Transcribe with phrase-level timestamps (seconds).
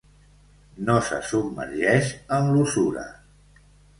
[0.85, 2.09] No se submergeix
[2.39, 3.07] en l'usura.